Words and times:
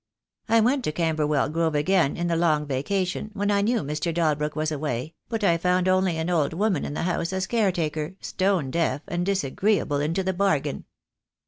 I 0.49 0.61
went 0.61 0.83
to 0.85 0.91
Camberwell 0.91 1.47
Grove 1.49 1.75
again 1.75 2.17
in 2.17 2.25
the 2.25 2.35
Long 2.35 2.65
Vacation, 2.65 3.29
when 3.35 3.51
I 3.51 3.61
knew 3.61 3.81
Mr. 3.81 4.11
Dalbrook 4.11 4.55
was 4.55 4.71
away, 4.71 5.13
but 5.29 5.43
I 5.43 5.59
found 5.59 5.87
only 5.87 6.17
an 6.17 6.27
old 6.27 6.53
woman 6.53 6.83
in 6.85 6.95
the 6.95 7.03
house 7.03 7.31
as 7.31 7.45
caretaker, 7.45 8.15
stone 8.19 8.71
deaf, 8.71 9.01
and 9.07 9.23
disagreeable 9.23 9.99
into 9.99 10.23
the 10.23 10.33
bargain. 10.33 10.85